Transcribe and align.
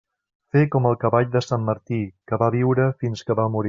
Fer 0.55 0.63
com 0.75 0.87
el 0.93 0.97
cavall 1.03 1.29
de 1.37 1.43
sant 1.49 1.69
Martí, 1.69 2.03
que 2.33 2.43
va 2.45 2.53
viure 2.61 2.93
fins 3.05 3.27
que 3.29 3.41
va 3.43 3.51
morir. 3.51 3.59